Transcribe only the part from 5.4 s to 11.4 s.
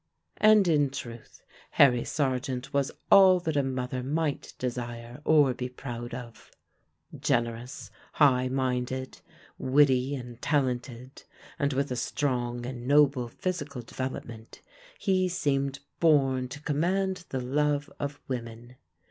be proud of. Generous, high minded, witty, and talented,